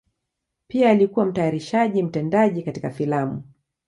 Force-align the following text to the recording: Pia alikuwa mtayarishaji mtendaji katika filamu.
Pia 0.67 0.89
alikuwa 0.89 1.25
mtayarishaji 1.25 2.03
mtendaji 2.03 2.63
katika 2.63 2.89
filamu. 2.89 3.43